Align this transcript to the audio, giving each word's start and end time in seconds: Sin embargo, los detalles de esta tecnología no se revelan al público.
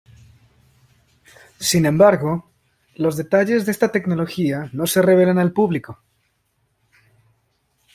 Sin 1.59 1.85
embargo, 1.85 2.49
los 2.95 3.17
detalles 3.17 3.67
de 3.67 3.71
esta 3.71 3.91
tecnología 3.91 4.67
no 4.73 4.87
se 4.87 5.03
revelan 5.03 5.37
al 5.37 5.53
público. 5.53 6.01